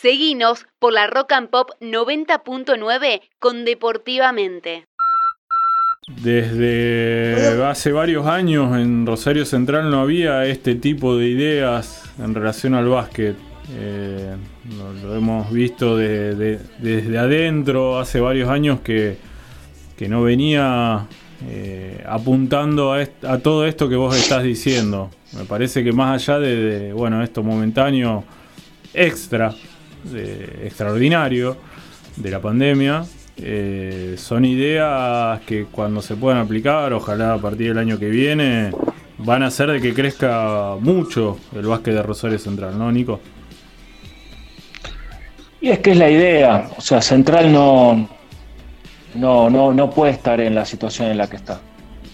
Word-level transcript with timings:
Seguinos 0.00 0.66
por 0.78 0.92
la 0.92 1.08
Rock 1.08 1.32
and 1.32 1.50
Pop 1.50 1.70
90.9 1.80 3.20
con 3.40 3.64
Deportivamente. 3.64 4.86
Desde 6.22 7.64
hace 7.64 7.90
varios 7.90 8.24
años 8.26 8.76
en 8.76 9.04
Rosario 9.06 9.44
Central 9.44 9.90
no 9.90 10.00
había 10.00 10.46
este 10.46 10.76
tipo 10.76 11.16
de 11.16 11.26
ideas 11.26 12.04
en 12.20 12.32
relación 12.32 12.74
al 12.74 12.88
básquet. 12.88 13.36
Eh, 13.72 14.36
lo, 15.02 15.16
hemos 15.16 15.50
visto 15.50 15.96
desde 15.96 17.18
adentro 17.18 17.98
hace 17.98 18.20
varios 18.20 18.48
años 18.50 18.80
que, 18.80 19.16
no 20.08 20.22
venía 20.22 21.08
eh, 21.48 22.04
apuntando 22.08 22.92
a, 22.92 23.38
todo 23.38 23.66
esto 23.66 23.88
que 23.88 23.96
vos 23.96 24.16
estás 24.16 24.44
diciendo. 24.44 25.10
Me 25.32 25.44
parece 25.44 25.82
que 25.82 25.92
más 25.92 26.22
allá 26.22 26.38
de, 26.38 26.92
bueno, 26.92 27.20
esto 27.20 27.42
momentáneo 27.42 28.22
extra, 28.94 29.52
extraordinario 30.64 31.56
de 32.16 32.30
la 32.30 32.40
pandemia, 32.40 33.04
eh, 33.40 34.16
son 34.18 34.44
ideas 34.44 35.40
que 35.40 35.66
cuando 35.66 36.02
se 36.02 36.16
puedan 36.16 36.40
aplicar, 36.40 36.92
ojalá 36.92 37.34
a 37.34 37.38
partir 37.38 37.68
del 37.68 37.78
año 37.78 37.98
que 37.98 38.08
viene, 38.08 38.72
van 39.18 39.42
a 39.42 39.46
hacer 39.46 39.70
de 39.70 39.80
que 39.80 39.94
crezca 39.94 40.76
mucho 40.80 41.38
el 41.54 41.66
básquet 41.66 41.94
de 41.94 42.02
Rosario 42.02 42.38
Central, 42.38 42.76
¿no, 42.78 42.90
Nico? 42.90 43.20
Y 45.60 45.70
es 45.70 45.78
que 45.80 45.92
es 45.92 45.96
la 45.96 46.10
idea, 46.10 46.70
o 46.76 46.80
sea, 46.80 47.00
Central 47.00 47.52
no, 47.52 48.08
no, 49.14 49.50
no, 49.50 49.72
no 49.72 49.90
puede 49.90 50.12
estar 50.12 50.40
en 50.40 50.54
la 50.54 50.64
situación 50.64 51.08
en 51.08 51.18
la 51.18 51.28
que 51.28 51.36
está. 51.36 51.60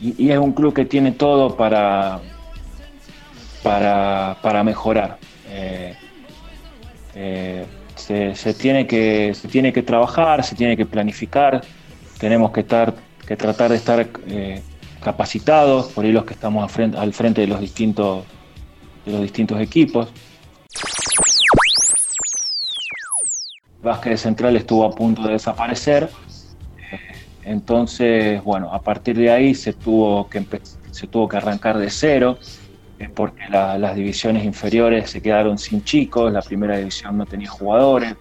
Y, 0.00 0.30
es 0.30 0.38
un 0.38 0.52
club 0.52 0.74
que 0.74 0.84
tiene 0.84 1.12
todo 1.12 1.56
para, 1.56 2.20
para, 3.62 4.64
mejorar. 4.64 5.18
Eh, 5.48 5.96
eh, 7.14 7.66
se, 7.96 8.54
tiene 8.54 8.86
que, 8.86 9.34
se 9.34 9.48
tiene 9.48 9.72
que 9.72 9.82
trabajar, 9.82 10.42
se 10.44 10.54
tiene 10.54 10.76
que 10.76 10.86
planificar, 10.86 11.62
tenemos 12.18 12.50
que, 12.52 12.60
estar, 12.60 12.94
que 13.26 13.36
tratar 13.36 13.70
de 13.70 13.76
estar 13.76 14.08
eh, 14.26 14.62
capacitados, 15.02 15.88
por 15.92 16.04
ahí 16.04 16.12
los 16.12 16.24
que 16.24 16.34
estamos 16.34 16.62
al 16.78 17.12
frente, 17.12 17.40
de, 17.42 17.46
los 17.46 17.60
distintos, 17.60 18.24
de 19.04 19.12
los 19.12 19.22
distintos 19.22 19.60
equipos. 19.60 20.08
Básquet 23.82 24.16
central 24.16 24.56
estuvo 24.56 24.84
a 24.84 24.90
punto 24.90 25.22
de 25.22 25.32
desaparecer, 25.32 26.08
entonces, 27.44 28.42
bueno, 28.44 28.72
a 28.72 28.80
partir 28.80 29.16
de 29.16 29.30
ahí 29.30 29.54
se 29.54 29.72
tuvo 29.72 30.28
que, 30.28 30.44
se 30.92 31.06
tuvo 31.08 31.28
que 31.28 31.36
arrancar 31.36 31.76
de 31.78 31.90
cero 31.90 32.38
es 33.02 33.10
porque 33.10 33.42
las 33.50 33.96
divisiones 33.96 34.44
inferiores 34.44 35.10
se 35.10 35.20
quedaron 35.20 35.58
sin 35.58 35.82
chicos, 35.82 36.32
la 36.32 36.40
primera 36.40 36.76
división 36.76 37.18
no 37.18 37.26
tenía 37.26 37.50
jugadores. 37.50 38.14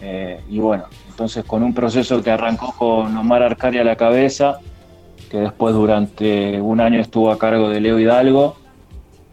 Eh, 0.00 0.40
y 0.48 0.58
bueno, 0.58 0.84
entonces 1.08 1.44
con 1.44 1.62
un 1.62 1.74
proceso 1.74 2.22
que 2.22 2.30
arrancó 2.30 2.72
con 2.72 3.14
Omar 3.14 3.42
Arcari 3.42 3.78
a 3.78 3.84
la 3.84 3.96
cabeza, 3.96 4.58
que 5.30 5.38
después 5.38 5.74
durante 5.74 6.58
un 6.60 6.80
año 6.80 6.98
estuvo 6.98 7.30
a 7.30 7.38
cargo 7.38 7.68
de 7.68 7.80
Leo 7.80 7.98
Hidalgo, 7.98 8.56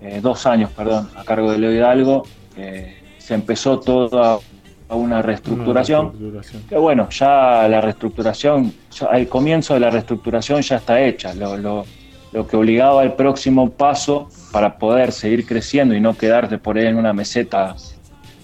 eh, 0.01 0.19
dos 0.21 0.45
años, 0.45 0.69
perdón, 0.71 1.09
a 1.15 1.23
cargo 1.23 1.51
de 1.51 1.59
Leo 1.59 1.71
Hidalgo, 1.71 2.23
eh, 2.57 2.97
se 3.17 3.35
empezó 3.35 3.79
toda 3.79 4.39
una 4.89 5.21
reestructuración, 5.21 6.13
Que 6.67 6.77
bueno, 6.77 7.09
ya 7.09 7.67
la 7.69 7.79
reestructuración, 7.79 8.73
el 9.13 9.27
comienzo 9.29 9.73
de 9.73 9.79
la 9.79 9.89
reestructuración 9.89 10.61
ya 10.61 10.75
está 10.77 11.01
hecha. 11.01 11.33
lo, 11.33 11.57
lo 11.57 11.85
que 12.31 12.55
obligaba 12.55 13.01
al 13.01 13.15
próximo 13.15 13.69
paso 13.69 14.29
para 14.51 14.77
poder 14.77 15.11
seguir 15.11 15.45
creciendo 15.45 15.95
y 15.95 15.99
no 15.99 16.15
quedarte 16.15 16.57
por 16.57 16.77
ahí 16.77 16.85
en 16.85 16.97
una 16.97 17.13
meseta 17.13 17.75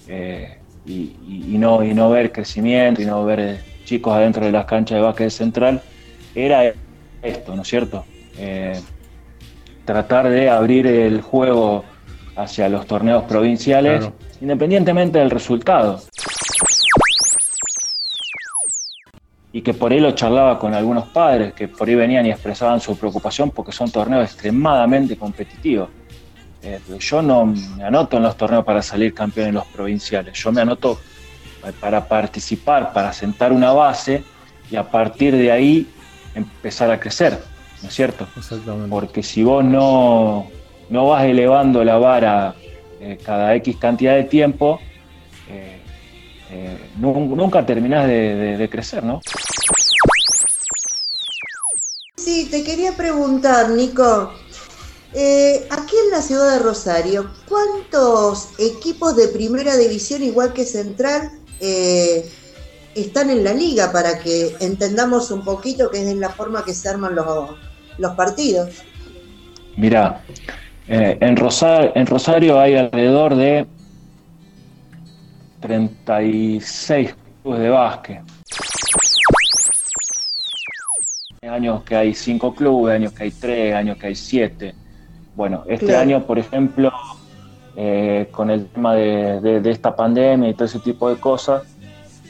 eh, 0.08 0.58
y, 0.86 1.56
no, 1.58 1.82
y 1.82 1.94
no 1.94 2.10
ver 2.10 2.32
crecimiento 2.32 3.00
y 3.00 3.06
no 3.06 3.24
ver 3.24 3.40
eh, 3.40 3.60
chicos 3.84 4.14
adentro 4.14 4.44
de 4.44 4.52
las 4.52 4.64
canchas 4.66 4.96
de 4.96 5.02
básquet 5.02 5.30
central, 5.30 5.80
era 6.34 6.72
esto, 7.22 7.54
¿no 7.54 7.62
es 7.62 7.68
cierto? 7.68 8.04
Eh, 8.38 8.80
tratar 9.84 10.28
de 10.28 10.48
abrir 10.48 10.86
el 10.86 11.20
juego 11.20 11.84
hacia 12.36 12.68
los 12.68 12.86
torneos 12.86 13.24
provinciales, 13.24 14.08
independientemente 14.40 15.18
del 15.18 15.30
resultado. 15.30 16.00
Y 19.54 19.62
que 19.62 19.72
por 19.72 19.92
ahí 19.92 20.00
lo 20.00 20.10
charlaba 20.10 20.58
con 20.58 20.74
algunos 20.74 21.04
padres 21.10 21.54
que 21.54 21.68
por 21.68 21.88
ahí 21.88 21.94
venían 21.94 22.26
y 22.26 22.30
expresaban 22.30 22.80
su 22.80 22.98
preocupación 22.98 23.52
porque 23.52 23.70
son 23.70 23.88
torneos 23.88 24.24
extremadamente 24.24 25.16
competitivos. 25.16 25.90
Eh, 26.60 26.80
yo 26.98 27.22
no 27.22 27.46
me 27.46 27.84
anoto 27.84 28.16
en 28.16 28.24
los 28.24 28.36
torneos 28.36 28.64
para 28.64 28.82
salir 28.82 29.14
campeón 29.14 29.50
en 29.50 29.54
los 29.54 29.66
provinciales, 29.66 30.36
yo 30.36 30.50
me 30.50 30.60
anoto 30.60 30.98
para 31.78 32.08
participar, 32.08 32.92
para 32.92 33.12
sentar 33.12 33.52
una 33.52 33.72
base 33.72 34.24
y 34.72 34.74
a 34.74 34.90
partir 34.90 35.36
de 35.36 35.52
ahí 35.52 35.86
empezar 36.34 36.90
a 36.90 36.98
crecer, 36.98 37.38
¿no 37.80 37.88
es 37.88 37.94
cierto? 37.94 38.26
Exactamente. 38.36 38.88
Porque 38.90 39.22
si 39.22 39.44
vos 39.44 39.64
no, 39.64 40.48
no 40.90 41.06
vas 41.06 41.24
elevando 41.26 41.84
la 41.84 41.96
vara 41.96 42.56
eh, 43.00 43.18
cada 43.24 43.54
X 43.54 43.76
cantidad 43.76 44.16
de 44.16 44.24
tiempo, 44.24 44.80
eh, 45.48 45.80
nunca 46.96 47.64
terminás 47.64 48.08
de 48.08 48.68
crecer, 48.70 49.04
¿no? 49.04 49.20
Sí, 52.34 52.48
te 52.50 52.64
quería 52.64 52.90
preguntar, 52.96 53.70
Nico. 53.70 54.32
Eh, 55.14 55.68
aquí 55.70 55.94
en 56.04 56.10
la 56.10 56.20
ciudad 56.20 56.54
de 56.54 56.58
Rosario, 56.58 57.30
¿cuántos 57.48 58.48
equipos 58.58 59.14
de 59.14 59.28
primera 59.28 59.76
división, 59.76 60.20
igual 60.24 60.52
que 60.52 60.64
Central, 60.64 61.30
eh, 61.60 62.28
están 62.96 63.30
en 63.30 63.44
la 63.44 63.54
liga 63.54 63.92
para 63.92 64.18
que 64.18 64.56
entendamos 64.58 65.30
un 65.30 65.44
poquito 65.44 65.92
qué 65.92 66.10
es 66.10 66.16
la 66.16 66.28
forma 66.28 66.64
que 66.64 66.74
se 66.74 66.88
arman 66.88 67.14
los, 67.14 67.26
los 67.98 68.16
partidos? 68.16 68.82
Mira, 69.76 70.24
eh, 70.88 71.16
en, 71.20 71.36
Rosario, 71.36 71.92
en 71.94 72.04
Rosario 72.04 72.58
hay 72.58 72.74
alrededor 72.74 73.36
de 73.36 73.64
36 75.60 77.14
clubes 77.44 77.60
de 77.60 77.68
básquet 77.68 78.22
años 81.54 81.82
que 81.84 81.96
hay 81.96 82.14
cinco 82.14 82.54
clubes, 82.54 82.94
años 82.94 83.12
que 83.12 83.24
hay 83.24 83.30
tres, 83.30 83.74
años 83.74 83.96
que 83.96 84.08
hay 84.08 84.14
siete. 84.14 84.74
Bueno, 85.34 85.64
este 85.66 85.96
año, 85.96 86.24
por 86.24 86.38
ejemplo, 86.38 86.92
eh, 87.76 88.28
con 88.30 88.50
el 88.50 88.66
tema 88.66 88.94
de, 88.94 89.60
esta 89.70 89.96
pandemia 89.96 90.48
y 90.48 90.54
todo 90.54 90.64
ese 90.64 90.80
tipo 90.80 91.08
de 91.08 91.16
cosas, 91.16 91.62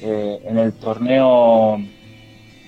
eh, 0.00 0.42
en 0.44 0.58
el 0.58 0.72
torneo, 0.72 1.76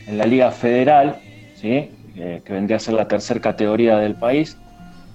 en 0.06 0.18
la 0.18 0.26
Liga 0.26 0.50
Federal, 0.50 1.16
¿sí? 1.54 1.90
Eh, 2.16 2.40
que 2.44 2.52
vendría 2.52 2.76
a 2.76 2.80
ser 2.80 2.94
la 2.94 3.06
tercera 3.08 3.40
categoría 3.40 3.98
del 3.98 4.14
país, 4.14 4.56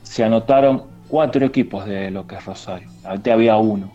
se 0.03 0.24
anotaron 0.24 0.84
cuatro 1.07 1.46
equipos 1.46 1.85
de 1.85 2.12
lo 2.12 2.28
que 2.28 2.35
es 2.35 2.46
Rosario. 2.46 2.90
Antes 3.03 3.34
había 3.34 3.57
uno, 3.57 3.91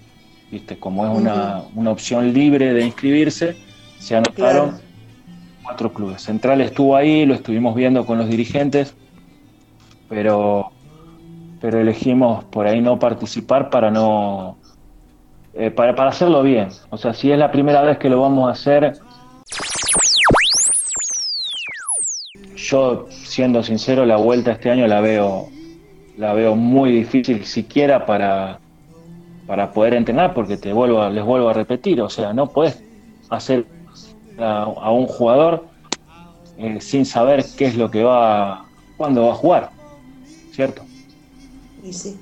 ¿viste? 0.50 0.78
Como 0.78 1.04
es 1.06 1.12
una, 1.16 1.62
opción 1.90 2.32
libre 2.32 2.72
de 2.72 2.84
inscribirse, 2.84 3.56
se 3.98 4.16
anotaron 4.16 4.85
cuatro 5.66 5.92
clubes. 5.92 6.22
Central 6.22 6.60
estuvo 6.60 6.94
ahí, 6.94 7.26
lo 7.26 7.34
estuvimos 7.34 7.74
viendo 7.74 8.06
con 8.06 8.18
los 8.18 8.28
dirigentes, 8.28 8.94
pero, 10.08 10.70
pero 11.60 11.80
elegimos 11.80 12.44
por 12.44 12.68
ahí 12.68 12.80
no 12.80 13.00
participar 13.00 13.68
para 13.68 13.90
no 13.90 14.56
eh, 15.54 15.70
para, 15.72 15.94
para 15.96 16.10
hacerlo 16.10 16.42
bien. 16.42 16.68
O 16.90 16.96
sea, 16.96 17.12
si 17.14 17.32
es 17.32 17.38
la 17.38 17.50
primera 17.50 17.82
vez 17.82 17.98
que 17.98 18.08
lo 18.08 18.20
vamos 18.20 18.48
a 18.48 18.52
hacer, 18.52 18.92
yo 22.54 23.06
siendo 23.10 23.62
sincero, 23.64 24.06
la 24.06 24.16
vuelta 24.16 24.52
este 24.52 24.70
año 24.70 24.86
la 24.86 25.00
veo 25.00 25.48
la 26.16 26.32
veo 26.32 26.54
muy 26.54 26.92
difícil 26.92 27.44
siquiera 27.44 28.06
para, 28.06 28.60
para 29.48 29.72
poder 29.72 29.94
entrenar, 29.94 30.32
porque 30.32 30.56
te 30.56 30.72
vuelvo 30.72 31.08
les 31.10 31.24
vuelvo 31.24 31.48
a 31.48 31.52
repetir, 31.52 32.00
o 32.00 32.08
sea, 32.08 32.32
no 32.32 32.46
puedes 32.46 32.82
hacer 33.30 33.66
a, 34.38 34.90
un 34.90 35.06
jugador 35.06 35.64
eh, 36.58 36.80
sin 36.80 37.04
saber 37.04 37.44
qué 37.56 37.66
es 37.66 37.76
lo 37.76 37.90
que 37.90 38.02
va, 38.02 38.66
cuándo 38.96 39.26
va 39.26 39.32
a 39.32 39.36
jugar, 39.36 39.70
¿cierto? 40.52 40.82
Y 41.82 41.92
sí. 41.92 42.18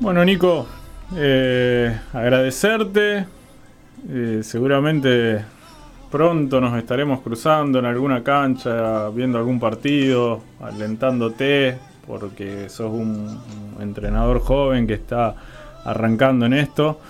Bueno, 0.00 0.24
Nico, 0.24 0.66
eh, 1.16 1.98
agradecerte. 2.12 3.26
Eh, 4.08 4.40
seguramente 4.42 5.44
pronto 6.10 6.60
nos 6.60 6.78
estaremos 6.78 7.20
cruzando 7.20 7.78
en 7.80 7.84
alguna 7.84 8.22
cancha, 8.22 9.08
viendo 9.10 9.38
algún 9.38 9.58
partido, 9.58 10.40
alentándote, 10.60 11.78
porque 12.06 12.68
sos 12.68 12.92
un 12.92 13.40
entrenador 13.80 14.40
joven 14.40 14.86
que 14.86 14.94
está 14.94 15.34
arrancando 15.84 16.46
en 16.46 16.54
esto. 16.54 17.00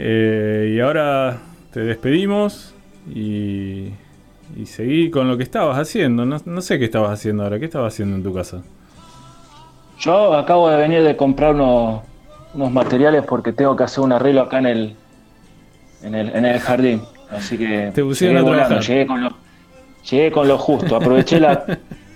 Eh, 0.00 0.74
y 0.76 0.80
ahora 0.80 1.38
te 1.72 1.80
despedimos 1.80 2.72
y, 3.12 3.88
y, 4.56 4.66
seguí 4.66 5.10
con 5.10 5.26
lo 5.28 5.36
que 5.36 5.42
estabas 5.42 5.76
haciendo. 5.76 6.24
No, 6.24 6.60
sé 6.60 6.78
qué 6.78 6.84
estabas 6.84 7.10
haciendo 7.10 7.42
ahora. 7.42 7.58
¿Qué 7.58 7.64
estabas 7.64 7.94
haciendo 7.94 8.16
en 8.16 8.22
tu 8.22 8.32
casa? 8.32 8.62
Yo 9.98 10.34
acabo 10.34 10.70
de 10.70 10.76
venir 10.76 11.02
de 11.02 11.16
comprar 11.16 11.56
unos, 11.56 12.02
unos 12.54 12.70
materiales 12.70 13.24
porque 13.26 13.52
tengo 13.52 13.74
que 13.74 13.82
hacer 13.82 14.04
un 14.04 14.12
arreglo 14.12 14.42
acá 14.42 14.60
en 14.60 14.66
el, 14.66 14.94
en 16.04 16.14
el, 16.14 16.28
en 16.30 16.44
el 16.46 16.60
jardín. 16.60 17.02
Así 17.30 17.58
que 17.58 17.90
Te 17.92 18.04
pusieron 18.04 18.44
llegué, 18.44 18.60
a 18.62 18.78
llegué 18.80 19.06
con 19.06 19.24
lo, 19.24 19.30
llegué 20.08 20.30
con 20.30 20.46
lo 20.46 20.58
justo. 20.58 20.94
Aproveché 20.94 21.40
la, 21.40 21.64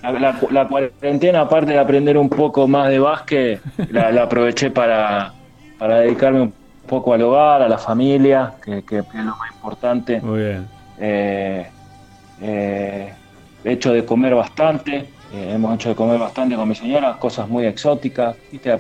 la, 0.05 0.13
la- 0.13 0.39
la 0.53 0.69
cuarentena, 0.69 1.41
aparte 1.41 1.73
de 1.73 1.79
aprender 1.81 2.17
un 2.17 2.29
poco 2.29 2.69
más 2.69 2.89
de 2.91 3.01
básquet, 3.01 3.61
la, 3.91 4.13
la 4.13 4.23
aproveché 4.23 4.71
para, 4.71 5.33
para 5.79 5.99
dedicarme 5.99 6.43
un 6.43 6.62
poco 6.87 7.15
al 7.15 7.23
hogar, 7.23 7.63
a 7.63 7.69
la 7.69 7.79
familia, 7.79 8.55
que, 8.65 8.83
que 8.83 8.99
es 8.99 9.05
lo 9.15 9.37
más 9.37 9.51
importante. 9.53 10.21
Muy 10.21 10.41
bien. 10.41 10.67
Eh, 10.99 11.67
eh, 12.41 13.13
he 13.65 13.73
hecho 13.73 13.93
de 13.93 14.05
comer 14.05 14.35
bastante, 14.35 14.97
eh, 15.33 15.53
hemos 15.55 15.75
hecho 15.77 15.91
de 15.91 15.95
comer 15.95 16.19
bastante 16.19 16.57
con 16.57 16.69
mi 16.69 16.75
señora, 16.75 17.17
cosas 17.19 17.49
muy 17.49 17.65
exóticas. 17.67 18.37
¿viste? 18.51 18.79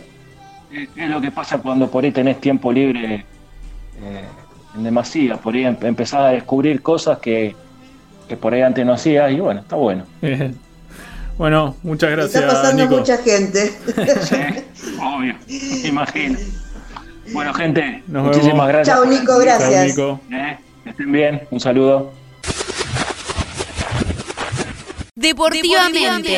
Es 0.96 1.08
lo 1.10 1.20
que 1.20 1.30
pasa 1.30 1.58
cuando 1.58 1.88
por 1.90 2.04
ahí 2.04 2.12
tenés 2.12 2.40
tiempo 2.40 2.72
libre 2.72 3.24
eh, 4.00 4.24
en 4.74 4.82
demasía, 4.82 5.36
por 5.36 5.54
ahí 5.54 5.64
em- 5.64 5.76
empezás 5.82 6.20
a 6.20 6.28
descubrir 6.28 6.80
cosas 6.82 7.18
que, 7.18 7.54
que 8.28 8.36
por 8.36 8.54
ahí 8.54 8.62
antes 8.62 8.84
no 8.84 8.94
hacías 8.94 9.30
y 9.32 9.38
bueno, 9.40 9.60
está 9.60 9.76
bueno. 9.76 10.04
Bien. 10.20 10.56
Bueno, 11.38 11.76
muchas 11.82 12.10
gracias, 12.10 12.42
Está 12.42 12.54
pasando 12.54 12.82
Nico. 12.84 12.96
mucha 12.98 13.16
gente. 13.18 13.72
Sí, 14.22 14.36
obvio, 15.00 15.34
me 15.82 15.88
imagino. 15.88 16.38
Bueno, 17.30 17.54
gente, 17.54 18.02
Nos 18.08 18.24
muchísimas 18.24 18.52
vemos. 18.54 18.68
gracias. 18.68 18.96
Chao, 18.96 19.04
Nico, 19.06 19.26
Chao, 19.26 19.38
gracias. 19.38 19.86
Nico. 19.96 20.20
Eh, 20.30 20.58
que 20.84 20.90
estén 20.90 21.12
bien, 21.12 21.42
un 21.50 21.60
saludo. 21.60 22.12
Deportivamente. 25.14 26.30